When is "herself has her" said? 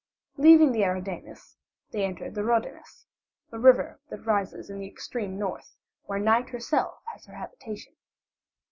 6.49-7.35